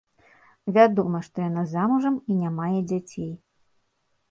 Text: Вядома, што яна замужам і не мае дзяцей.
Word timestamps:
Вядома, 0.77 1.19
што 1.27 1.37
яна 1.49 1.63
замужам 1.75 2.17
і 2.31 2.39
не 2.41 2.51
мае 2.59 2.73
дзяцей. 2.91 3.31